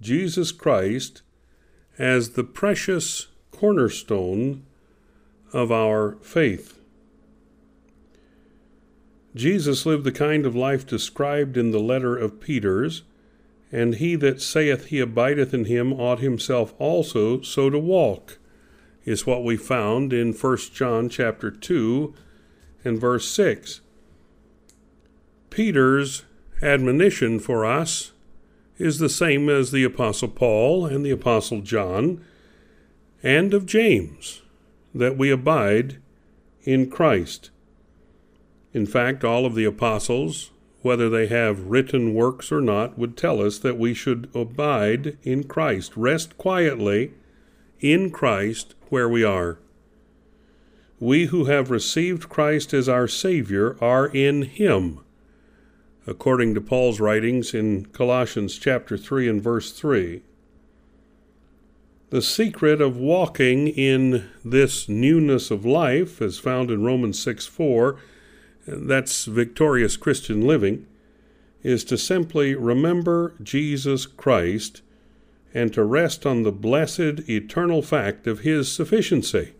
[0.00, 1.22] Jesus Christ
[1.96, 4.66] as the precious cornerstone
[5.52, 6.75] of our faith.
[9.36, 13.02] Jesus lived the kind of life described in the letter of Peter's,
[13.70, 18.38] and he that saith he abideth in him ought himself also so to walk,
[19.04, 22.14] is what we found in 1 John chapter 2
[22.82, 23.82] and verse 6.
[25.50, 26.24] Peter's
[26.62, 28.12] admonition for us
[28.78, 32.24] is the same as the Apostle Paul and the Apostle John
[33.22, 34.42] and of James,
[34.94, 35.98] that we abide
[36.62, 37.50] in Christ.
[38.76, 40.50] In fact, all of the apostles,
[40.82, 45.44] whether they have written works or not, would tell us that we should abide in
[45.44, 47.14] Christ, rest quietly
[47.80, 49.58] in Christ where we are.
[51.00, 55.00] We who have received Christ as our Savior are in Him,
[56.06, 60.20] according to Paul's writings in Colossians chapter 3 and verse 3.
[62.10, 67.98] The secret of walking in this newness of life, as found in Romans 6 4,
[68.66, 70.86] that's victorious Christian living,
[71.62, 74.82] is to simply remember Jesus Christ
[75.54, 79.52] and to rest on the blessed eternal fact of his sufficiency.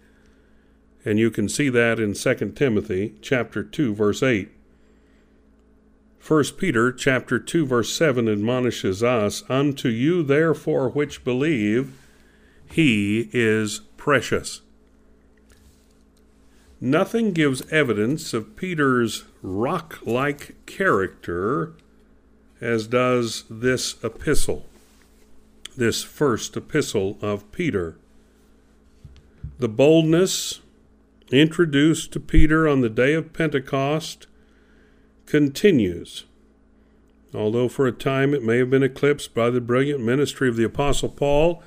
[1.05, 4.51] And you can see that in 2 Timothy chapter 2 verse 8.
[6.21, 11.93] 1 Peter chapter 2 verse 7 admonishes us, "Unto you therefore which believe,
[12.69, 14.63] he is precious."
[16.81, 21.73] Nothing gives evidence of Peter's rock like character
[22.61, 24.67] as does this epistle,
[25.77, 27.97] this first epistle of Peter.
[29.59, 30.61] The boldness
[31.33, 34.27] introduced to Peter on the day of Pentecost
[35.25, 36.25] continues,
[37.35, 40.65] although for a time it may have been eclipsed by the brilliant ministry of the
[40.65, 41.63] Apostle Paul.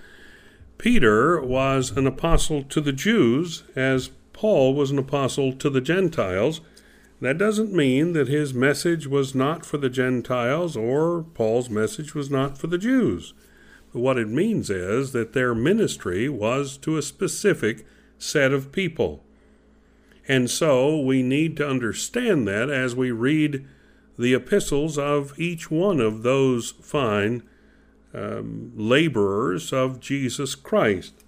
[0.77, 6.61] Peter was an apostle to the Jews as Paul was an apostle to the Gentiles.
[7.19, 12.29] That doesn't mean that his message was not for the Gentiles or Paul's message was
[12.29, 13.33] not for the Jews.
[13.91, 17.85] But what it means is that their ministry was to a specific
[18.17, 19.25] set of people.
[20.25, 23.67] And so we need to understand that as we read
[24.17, 27.43] the epistles of each one of those fine
[28.13, 31.25] um, laborers of Jesus Christ.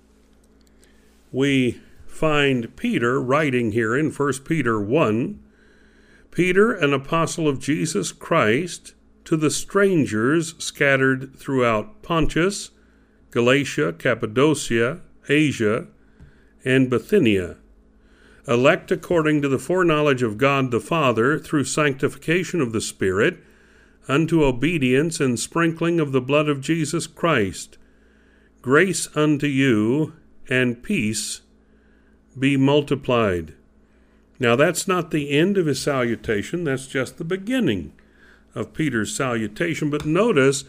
[1.33, 5.39] We find Peter writing here in 1 Peter 1
[6.31, 8.93] Peter, an apostle of Jesus Christ,
[9.25, 12.71] to the strangers scattered throughout Pontus,
[13.31, 15.87] Galatia, Cappadocia, Asia,
[16.63, 17.57] and Bithynia,
[18.47, 23.39] elect according to the foreknowledge of God the Father through sanctification of the Spirit,
[24.07, 27.77] unto obedience and sprinkling of the blood of Jesus Christ.
[28.61, 30.13] Grace unto you
[30.49, 31.41] and peace
[32.37, 33.53] be multiplied.
[34.39, 37.93] Now, that's not the end of his salutation, that's just the beginning
[38.55, 39.89] of Peter's salutation.
[39.89, 40.63] But notice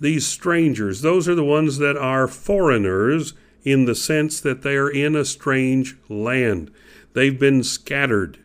[0.00, 3.34] these strangers, those are the ones that are foreigners
[3.64, 6.70] in the sense that they are in a strange land.
[7.12, 8.38] They've been scattered.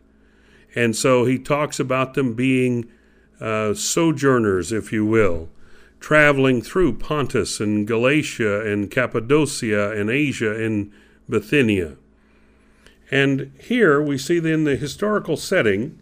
[0.74, 2.90] And so he talks about them being
[3.40, 5.48] uh, sojourners, if you will,
[6.00, 10.92] traveling through Pontus and Galatia and Cappadocia and Asia and
[11.28, 11.96] Bithynia.
[13.10, 15.98] And here we see in the historical setting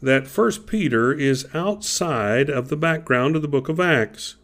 [0.00, 4.36] that First Peter is outside of the background of the book of Acts.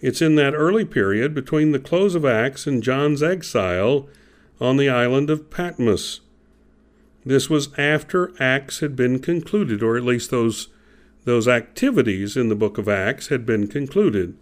[0.00, 4.08] It's in that early period between the close of Acts and John's exile
[4.60, 6.20] on the island of Patmos.
[7.24, 10.68] This was after Acts had been concluded, or at least those,
[11.24, 14.36] those activities in the book of Acts had been concluded.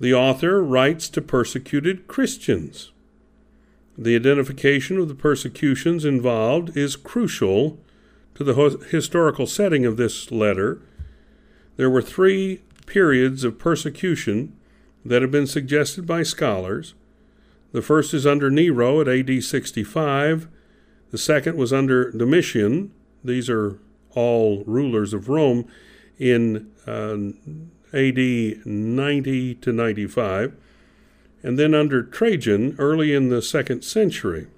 [0.00, 2.92] The author writes to persecuted Christians.
[3.98, 7.78] The identification of the persecutions involved is crucial
[8.34, 10.82] to the historical setting of this letter.
[11.76, 14.54] There were three periods of persecution
[15.04, 16.94] that have been suggested by scholars.
[17.72, 20.48] The first is under Nero at AD 65.
[21.10, 22.92] The second was under Domitian.
[23.24, 23.78] These are
[24.14, 25.66] all rulers of Rome
[26.18, 27.16] in uh,
[27.96, 30.56] AD 90 to 95.
[31.46, 34.48] And then under Trajan, early in the second century.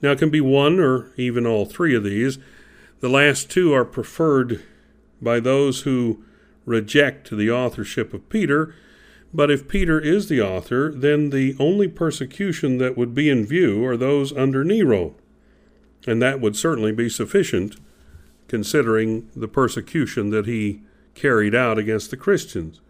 [0.00, 2.38] Now, it can be one or even all three of these.
[3.00, 4.62] The last two are preferred
[5.20, 6.24] by those who
[6.64, 8.74] reject the authorship of Peter.
[9.34, 13.84] But if Peter is the author, then the only persecution that would be in view
[13.84, 15.14] are those under Nero.
[16.06, 17.76] And that would certainly be sufficient,
[18.48, 20.80] considering the persecution that he
[21.14, 22.80] carried out against the Christians.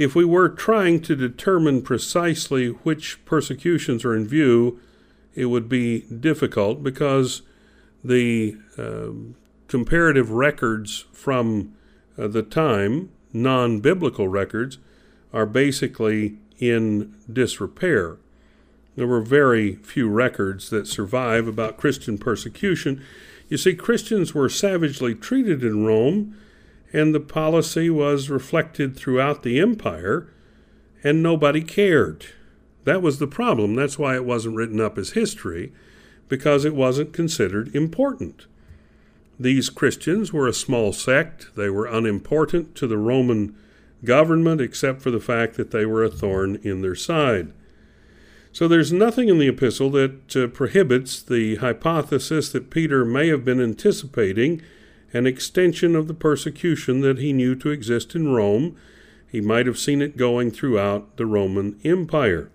[0.00, 4.80] If we were trying to determine precisely which persecutions are in view,
[5.34, 7.42] it would be difficult because
[8.02, 9.10] the uh,
[9.68, 11.76] comparative records from
[12.16, 14.78] uh, the time, non biblical records,
[15.34, 18.16] are basically in disrepair.
[18.96, 23.04] There were very few records that survive about Christian persecution.
[23.50, 26.38] You see, Christians were savagely treated in Rome,
[26.92, 30.28] and the policy was reflected throughout the empire,
[31.04, 32.26] and nobody cared.
[32.84, 33.74] That was the problem.
[33.74, 35.72] That's why it wasn't written up as history,
[36.28, 38.46] because it wasn't considered important.
[39.38, 41.54] These Christians were a small sect.
[41.56, 43.56] They were unimportant to the Roman
[44.04, 47.52] government except for the fact that they were a thorn in their side.
[48.52, 53.44] So there's nothing in the epistle that uh, prohibits the hypothesis that Peter may have
[53.44, 54.60] been anticipating
[55.12, 58.76] an extension of the persecution that he knew to exist in Rome.
[59.30, 62.50] He might have seen it going throughout the Roman Empire.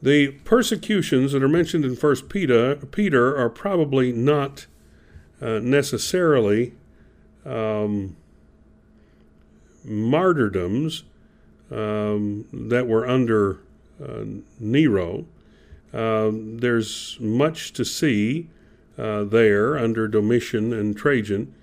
[0.00, 4.66] The persecutions that are mentioned in First Peter, Peter are probably not
[5.40, 6.74] uh, necessarily
[7.44, 8.16] um,
[9.84, 11.04] martyrdoms
[11.70, 13.58] um, that were under
[14.02, 14.24] uh,
[14.60, 15.26] Nero.
[15.92, 18.48] Uh, there's much to see
[18.98, 21.54] uh, there under Domitian and Trajan,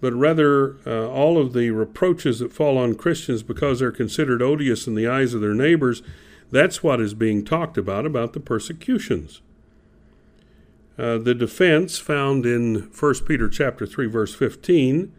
[0.00, 4.86] but rather uh, all of the reproaches that fall on Christians because they're considered odious
[4.86, 6.02] in the eyes of their neighbors
[6.50, 9.40] that's what is being talked about, about the persecutions.
[10.98, 15.12] Uh, the defense found in 1 Peter chapter 3 verse 15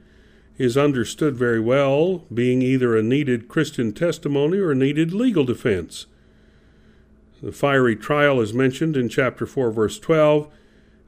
[0.57, 6.07] is understood very well, being either a needed Christian testimony or a needed legal defense.
[7.43, 10.51] The fiery trial is mentioned in chapter 4 verse 12.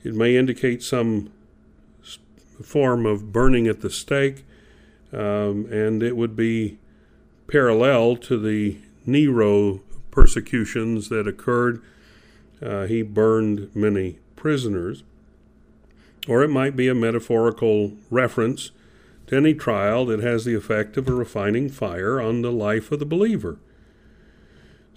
[0.03, 1.31] It may indicate some
[2.63, 4.45] form of burning at the stake,
[5.11, 6.77] um, and it would be
[7.47, 9.81] parallel to the Nero
[10.11, 11.81] persecutions that occurred.
[12.61, 15.03] Uh, he burned many prisoners.
[16.27, 18.71] Or it might be a metaphorical reference
[19.27, 22.99] to any trial that has the effect of a refining fire on the life of
[22.99, 23.57] the believer.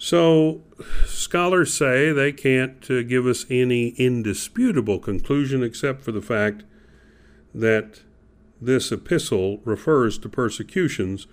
[0.03, 0.59] So,
[1.05, 6.65] scholars say they can't uh, give us any indisputable conclusion except for the fact
[7.55, 8.01] that
[8.59, 11.27] this epistle refers to persecutions,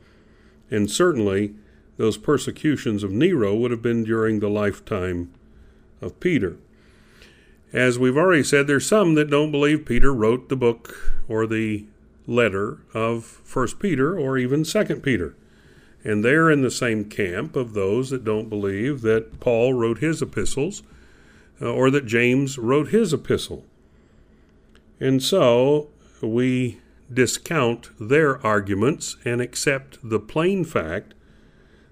[0.71, 1.57] and certainly
[1.97, 5.33] those persecutions of Nero would have been during the lifetime
[6.01, 6.57] of Peter.
[7.73, 10.95] As we've already said, there's some that don't believe Peter wrote the book
[11.27, 11.87] or the
[12.29, 15.35] letter of First Peter or even Second Peter.
[16.03, 20.23] And they're in the same camp of those that don't believe that Paul wrote his
[20.23, 20.83] epistles
[21.61, 23.65] uh, or that James wrote his epistle.
[24.99, 25.89] And so
[26.23, 26.79] we
[27.13, 31.15] discount their arguments and accept the plain fact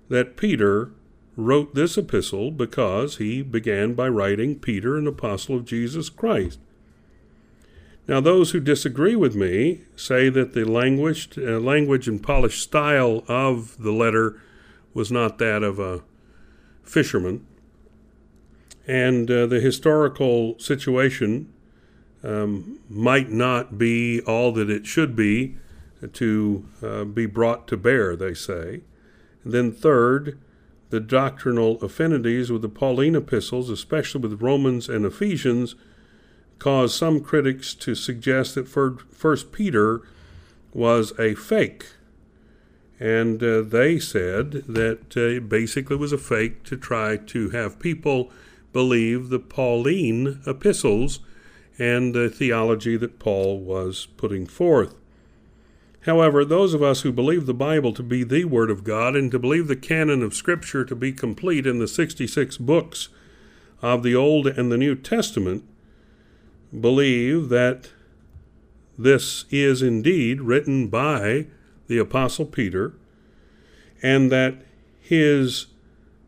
[0.09, 0.93] that Peter
[1.37, 6.59] wrote this epistle because he began by writing Peter, an apostle of Jesus Christ.
[8.09, 13.23] Now, those who disagree with me say that the language, uh, language and polished style
[13.29, 14.41] of the letter
[14.95, 16.03] was not that of a
[16.83, 17.47] fisherman,
[18.87, 21.53] and uh, the historical situation
[22.25, 25.59] um, might not be all that it should be
[26.15, 28.81] to uh, be brought to bear, they say.
[29.45, 30.41] And then, third,
[30.88, 35.75] the doctrinal affinities with the Pauline epistles, especially with Romans and Ephesians,
[36.59, 40.03] cause some critics to suggest that First Peter
[40.73, 41.87] was a fake.
[43.00, 47.79] And uh, they said that uh, it basically was a fake to try to have
[47.79, 48.31] people
[48.73, 51.21] believe the Pauline epistles
[51.79, 54.97] and the theology that Paul was putting forth.
[56.03, 59.31] However, those of us who believe the Bible to be the Word of God and
[59.31, 63.09] to believe the canon of Scripture to be complete in the 66 books
[63.83, 65.65] of the Old and the New Testament
[66.79, 67.91] believe that
[68.99, 71.47] this is indeed written by
[71.87, 72.95] the Apostle Peter,
[74.03, 74.63] and that
[75.01, 75.67] his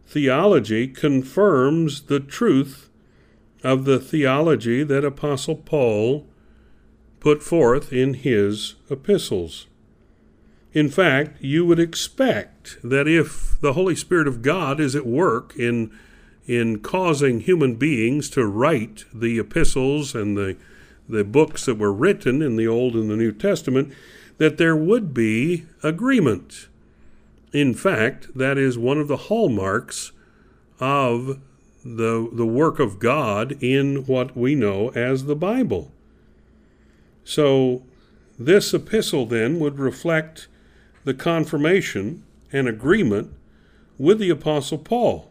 [0.06, 2.88] theology confirms the truth
[3.62, 6.26] of the theology that Apostle Paul
[7.20, 9.66] put forth in his epistles.
[10.72, 15.54] In fact, you would expect that if the Holy Spirit of God is at work
[15.56, 15.90] in
[16.50, 20.56] in causing human beings to write the epistles and the
[21.08, 23.92] the books that were written in the Old and the New Testament,
[24.38, 26.68] that there would be agreement.
[27.52, 30.12] In fact, that is one of the hallmarks
[30.78, 31.40] of
[31.84, 35.90] the, the work of God in what we know as the Bible.
[37.24, 37.82] So,
[38.38, 40.46] this epistle then would reflect
[41.04, 43.32] the confirmation and agreement
[43.98, 45.29] with the Apostle Paul.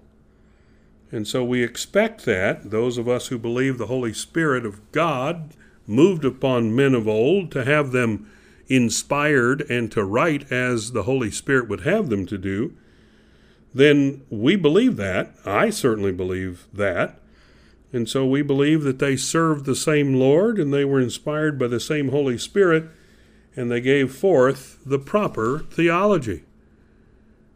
[1.11, 5.53] And so we expect that, those of us who believe the Holy Spirit of God
[5.87, 8.31] moved upon men of old to have them
[8.67, 12.73] inspired and to write as the Holy Spirit would have them to do,
[13.73, 15.33] then we believe that.
[15.45, 17.19] I certainly believe that.
[17.91, 21.67] And so we believe that they served the same Lord and they were inspired by
[21.67, 22.85] the same Holy Spirit
[23.55, 26.43] and they gave forth the proper theology.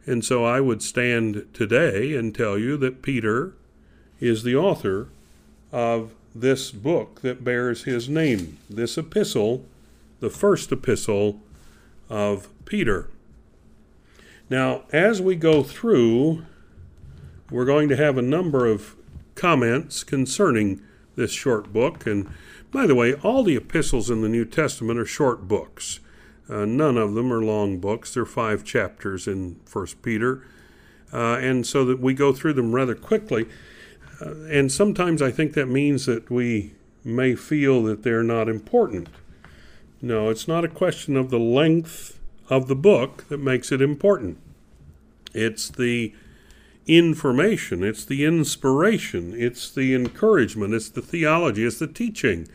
[0.06, 3.54] And so I would stand today and tell you that Peter
[4.20, 5.08] is the author
[5.72, 9.64] of this book that bears his name, this epistle,
[10.20, 11.40] the first epistle
[12.10, 13.08] of Peter.
[14.50, 16.44] Now, as we go through,
[17.50, 18.94] we're going to have a number of
[19.34, 20.82] comments concerning
[21.16, 22.06] this short book.
[22.06, 22.28] And
[22.70, 26.00] by the way, all the epistles in the New Testament are short books.
[26.48, 28.12] Uh, none of them are long books.
[28.12, 30.46] They're five chapters in First Peter,
[31.12, 33.46] uh, and so that we go through them rather quickly.
[34.20, 39.08] Uh, and sometimes I think that means that we may feel that they're not important.
[40.02, 42.18] No, it's not a question of the length
[42.50, 44.38] of the book that makes it important.
[45.32, 46.14] It's the
[46.86, 52.46] information, it's the inspiration, it's the encouragement, it's the theology, it's the teaching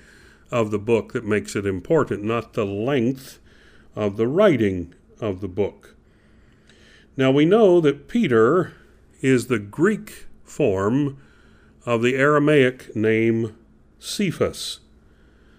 [0.52, 3.39] of the book that makes it important, not the length
[3.96, 5.96] of the writing of the book.
[7.18, 8.74] Now we know that Peter
[9.22, 11.18] is the Greek form
[11.86, 13.56] of the Aramaic name
[14.00, 14.80] Cephas.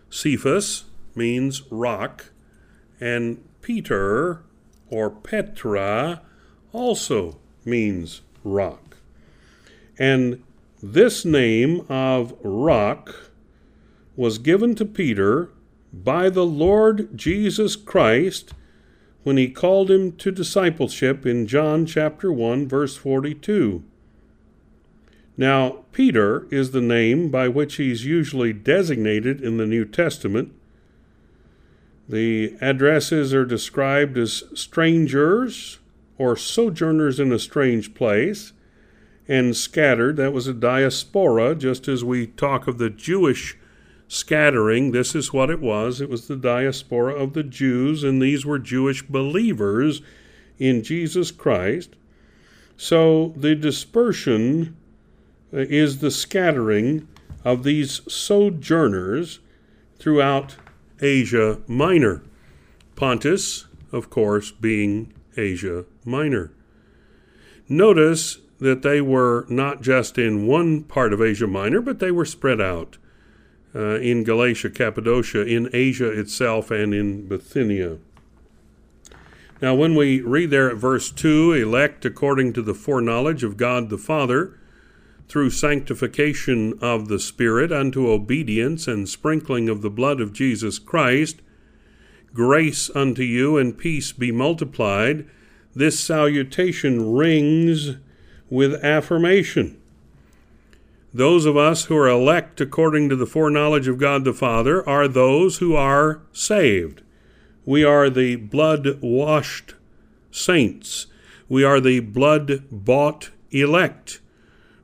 [0.08, 0.84] Cephas
[1.14, 2.30] means rock,
[3.00, 4.42] and Peter
[4.88, 6.22] or Petra
[6.72, 8.96] also means rock.
[9.98, 10.42] And
[10.82, 13.32] this name of rock
[14.16, 15.50] was given to Peter
[15.92, 18.52] by the Lord Jesus Christ
[19.22, 23.82] when he called him to discipleship in John chapter 1 verse 42.
[25.36, 30.52] Now, Peter is the name by which he's usually designated in the New Testament.
[32.08, 35.78] The addresses are described as strangers
[36.18, 38.52] or sojourners in a strange place
[39.26, 40.16] and scattered.
[40.16, 43.56] That was a diaspora, just as we talk of the Jewish
[44.10, 44.90] scattering.
[44.90, 48.58] This is what it was it was the diaspora of the Jews, and these were
[48.58, 50.02] Jewish believers
[50.58, 51.94] in Jesus Christ.
[52.76, 54.76] So the dispersion
[55.54, 57.06] uh, is the scattering
[57.44, 59.38] of these sojourners
[59.98, 60.56] throughout
[61.00, 62.22] Asia Minor.
[62.96, 66.50] Pontus, of course, being Asia Minor.
[67.68, 72.24] Notice that they were not just in one part of Asia Minor, but they were
[72.24, 72.98] spread out
[73.74, 77.98] uh, in Galatia, Cappadocia, in Asia itself, and in Bithynia.
[79.62, 83.90] Now, when we read there at verse 2, elect according to the foreknowledge of God
[83.90, 84.58] the Father,
[85.28, 91.40] through sanctification of the Spirit unto obedience and sprinkling of the blood of Jesus Christ,
[92.34, 95.28] grace unto you and peace be multiplied.
[95.74, 97.96] This salutation rings
[98.48, 99.79] with affirmation.
[101.12, 105.08] Those of us who are elect according to the foreknowledge of God the Father are
[105.08, 107.02] those who are saved.
[107.64, 109.74] We are the blood washed
[110.30, 111.06] saints.
[111.48, 114.20] We are the blood bought elect.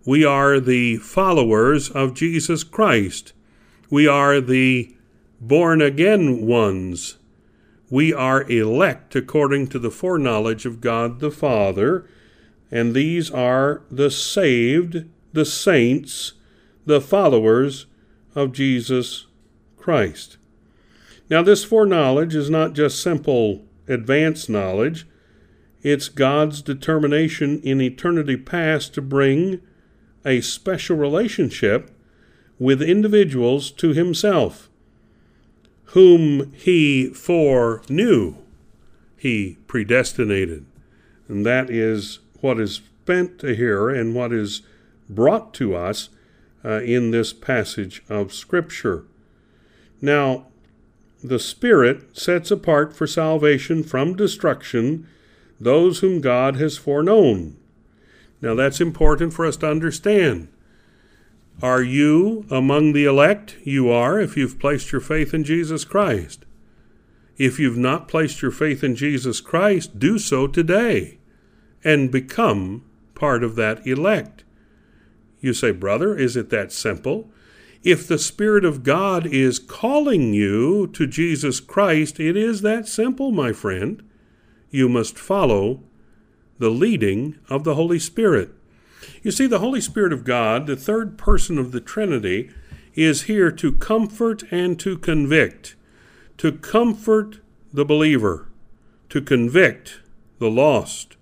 [0.04, 3.32] We are the followers of Jesus Christ.
[3.88, 4.94] We are the
[5.40, 7.18] born again ones.
[7.88, 12.08] We are elect according to the foreknowledge of God the Father,
[12.70, 15.04] and these are the saved,
[15.36, 16.32] the saints,
[16.86, 17.84] the followers
[18.34, 19.26] of Jesus
[19.76, 20.38] Christ.
[21.28, 25.06] Now, this foreknowledge is not just simple advanced knowledge,
[25.82, 29.60] it's God's determination in eternity past to bring
[30.24, 31.90] a special relationship
[32.58, 34.70] with individuals to himself,
[35.92, 38.36] whom he foreknew.
[39.18, 40.64] he predestinated.
[41.28, 44.62] And that is what is spent here and what is
[45.08, 46.08] brought to us
[46.64, 49.04] uh, in this passage of Scripture.
[50.00, 50.46] Now,
[51.22, 55.06] the Spirit sets apart for salvation from destruction
[55.58, 57.56] those whom God has foreknown.
[58.42, 60.48] Now, that's important for us to understand.
[61.62, 63.56] Are you among the elect?
[63.64, 66.44] You are if you've placed your faith in Jesus Christ.
[67.38, 71.18] If you've not placed your faith in Jesus Christ, do so today
[71.82, 72.84] and become
[73.14, 74.44] part of that elect.
[75.46, 77.30] You say, Brother, is it that simple?
[77.84, 83.30] If the Spirit of God is calling you to Jesus Christ, it is that simple,
[83.30, 84.02] my friend.
[84.72, 85.84] You must follow
[86.58, 88.50] the leading of the Holy Spirit.
[89.22, 92.50] You see, the Holy Spirit of God, the third person of the Trinity,
[92.96, 95.76] is here to comfort and to convict,
[96.38, 97.38] to comfort
[97.72, 98.48] the believer,
[99.10, 100.00] to convict
[100.40, 101.16] the lost,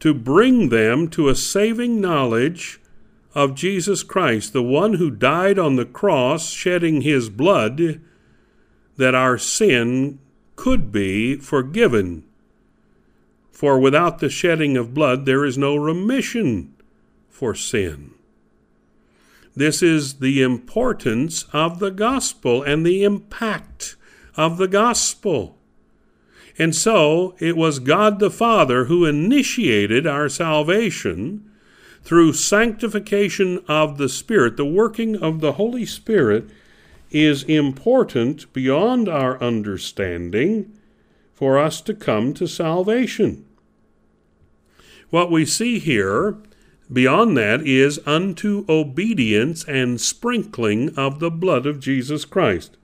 [0.00, 2.80] to bring them to a saving knowledge
[3.34, 8.00] of Jesus Christ, the one who died on the cross, shedding his blood,
[8.96, 10.18] that our sin
[10.56, 12.24] could be forgiven.
[13.52, 16.74] For without the shedding of blood, there is no remission
[17.28, 18.14] for sin.
[19.54, 23.96] This is the importance of the gospel and the impact
[24.36, 25.58] of the gospel.
[26.58, 31.48] And so it was God the Father who initiated our salvation
[32.02, 34.56] through sanctification of the Spirit.
[34.56, 36.50] The working of the Holy Spirit
[37.10, 40.72] is important beyond our understanding
[41.34, 43.44] for us to come to salvation.
[45.10, 46.38] What we see here
[46.90, 52.78] Beyond that is unto obedience and sprinkling of the blood of Jesus Christ.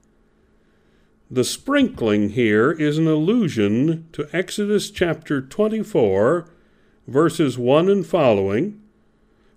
[1.31, 6.51] The sprinkling here is an allusion to Exodus chapter 24,
[7.09, 8.79] verses 1 and following.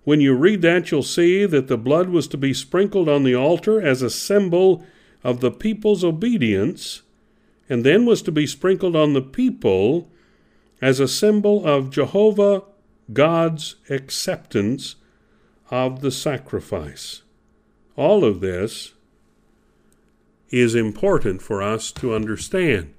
[0.08, 3.34] When you read that, you'll see that the blood was to be sprinkled on the
[3.34, 4.82] altar as a symbol
[5.22, 7.02] of the people's obedience,
[7.68, 10.10] and then was to be sprinkled on the people
[10.80, 12.62] as a symbol of Jehovah
[13.12, 14.96] God's acceptance
[15.70, 17.20] of the sacrifice.
[17.94, 18.94] All of this
[20.48, 22.94] is important for us to understand.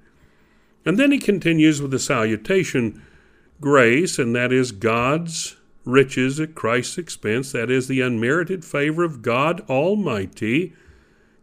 [0.86, 3.02] And then he continues with the salutation
[3.60, 9.22] grace, and that is God's riches at Christ's expense, that is the unmerited favor of
[9.22, 10.74] God Almighty,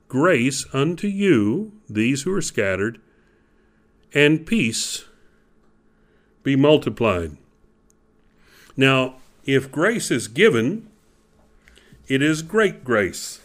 [0.09, 3.01] grace unto you, these who are scattered,
[4.14, 5.05] and peace
[6.42, 7.37] be multiplied.
[8.77, 10.88] Now, if grace is given,
[12.09, 13.40] it is great grace.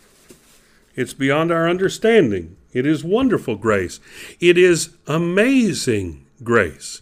[0.96, 2.58] It's beyond our understanding.
[2.74, 4.00] It is wonderful grace.
[4.40, 7.02] It is amazing grace.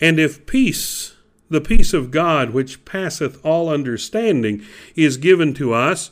[0.00, 1.14] And if peace,
[1.48, 6.10] the peace of God, which passeth all understanding, is given to us,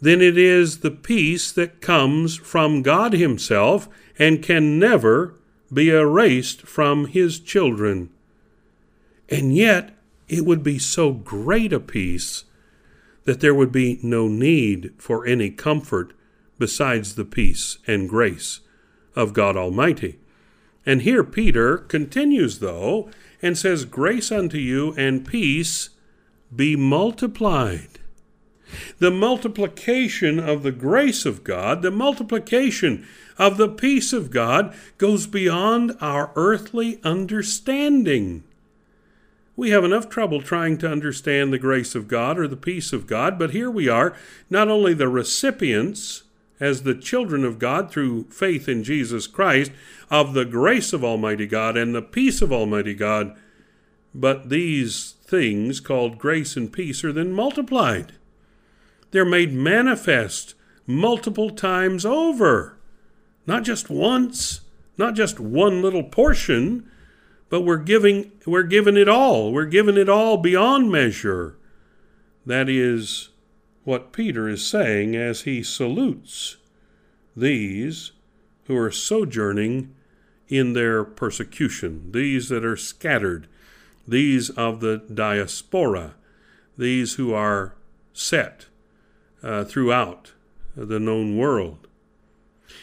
[0.00, 5.34] then it is the peace that comes from God Himself and can never
[5.72, 8.10] be erased from His children.
[9.28, 9.96] And yet,
[10.28, 12.44] it would be so great a peace
[13.24, 16.12] that there would be no need for any comfort
[16.58, 18.60] besides the peace and grace
[19.14, 20.18] of God Almighty.
[20.86, 23.10] And here Peter continues, though,
[23.42, 25.90] and says, Grace unto you and peace
[26.54, 27.98] be multiplied.
[28.98, 33.06] The multiplication of the grace of God, the multiplication
[33.38, 38.44] of the peace of God, goes beyond our earthly understanding.
[39.56, 43.06] We have enough trouble trying to understand the grace of God or the peace of
[43.06, 44.14] God, but here we are,
[44.50, 46.24] not only the recipients
[46.58, 49.72] as the children of God through faith in Jesus Christ
[50.10, 53.36] of the grace of Almighty God and the peace of Almighty God,
[54.14, 58.12] but these things called grace and peace are then multiplied.
[59.10, 60.54] They're made manifest
[60.86, 62.78] multiple times over,
[63.46, 64.60] not just once,
[64.96, 66.88] not just one little portion
[67.48, 69.52] but we're giving we're given it all.
[69.52, 71.56] We're given it all beyond measure.
[72.44, 73.30] That is
[73.86, 76.56] what Peter is saying as he salutes
[77.36, 78.10] these
[78.64, 79.94] who are sojourning
[80.48, 83.46] in their persecution, these that are scattered,
[84.06, 86.14] these of the diaspora,
[86.76, 87.76] these who are
[88.12, 88.66] set
[89.40, 90.32] uh, throughout
[90.74, 91.86] the known world.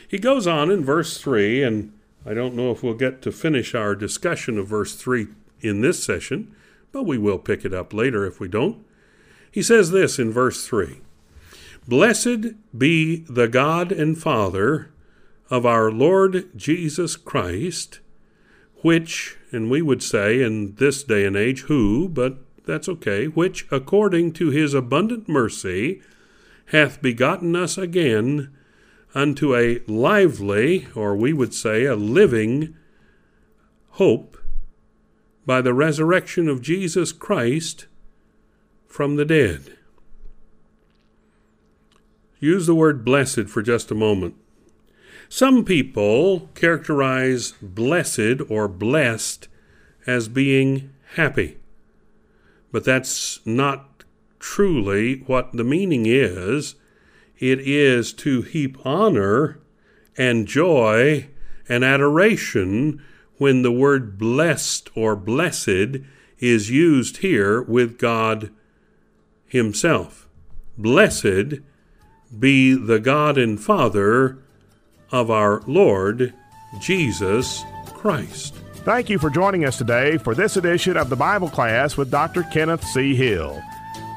[0.08, 1.92] He goes on in verse 3 and
[2.26, 5.28] I don't know if we'll get to finish our discussion of verse 3
[5.60, 6.56] in this session,
[6.94, 8.86] but we will pick it up later if we don't.
[9.54, 11.00] He says this in verse 3
[11.88, 14.92] Blessed be the God and Father
[15.48, 18.00] of our Lord Jesus Christ,
[18.78, 23.68] which, and we would say in this day and age, who, but that's okay, which
[23.70, 26.02] according to his abundant mercy
[26.68, 28.52] hath begotten us again
[29.14, 32.76] unto a lively, or we would say a living,
[33.92, 34.36] hope
[35.46, 37.86] by the resurrection of Jesus Christ
[38.94, 39.76] from the dead.
[42.40, 44.36] Use the word blessed for just a moment.
[45.28, 49.48] Some people characterize blessed or blessed
[50.06, 51.58] as being happy,
[52.72, 54.04] but that's not
[54.38, 56.76] truly what the meaning is.
[57.40, 59.58] It is to heap honor
[60.16, 61.30] and joy
[61.68, 63.02] and adoration
[63.38, 65.98] when the word blessed or blessed
[66.38, 68.52] is used here with God
[69.54, 70.28] Himself.
[70.78, 71.62] Blessed
[72.38, 74.40] be the God and Father
[75.12, 76.34] of our Lord
[76.82, 78.56] Jesus Christ.
[78.78, 82.42] Thank you for joining us today for this edition of the Bible class with Dr.
[82.44, 83.14] Kenneth C.
[83.16, 83.62] Hill.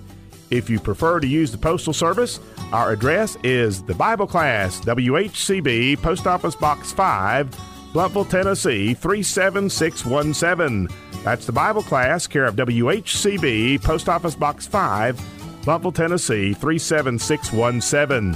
[0.49, 2.39] If you prefer to use the Postal Service,
[2.73, 7.51] our address is the Bible Class, WHCB, Post Office Box 5,
[7.93, 10.87] Blountville, Tennessee 37617.
[11.23, 15.17] That's the Bible Class, care of WHCB, Post Office Box 5,
[15.61, 18.35] Blountville, Tennessee 37617.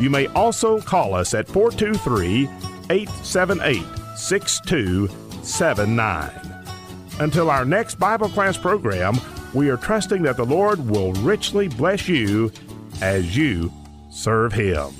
[0.00, 2.48] You may also call us at 423
[2.90, 3.84] 878
[4.16, 6.30] 6279.
[7.20, 9.14] Until our next Bible class program,
[9.54, 12.50] we are trusting that the Lord will richly bless you
[13.02, 13.72] as you
[14.10, 14.92] serve Him.